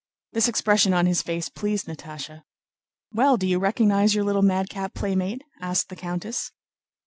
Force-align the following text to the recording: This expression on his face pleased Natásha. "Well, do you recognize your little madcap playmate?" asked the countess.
This 0.33 0.47
expression 0.47 0.95
on 0.95 1.05
his 1.05 1.21
face 1.21 1.47
pleased 1.47 1.85
Natásha. 1.85 2.41
"Well, 3.13 3.37
do 3.37 3.45
you 3.45 3.59
recognize 3.59 4.15
your 4.15 4.23
little 4.23 4.41
madcap 4.41 4.95
playmate?" 4.95 5.43
asked 5.59 5.89
the 5.89 5.95
countess. 5.95 6.51